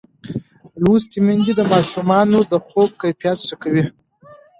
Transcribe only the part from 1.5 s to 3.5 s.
د ماشومانو د خوب کیفیت